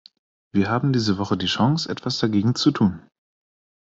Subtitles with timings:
[0.51, 3.03] Wir haben diese Woche die Chance, etwas dagegen zu tun.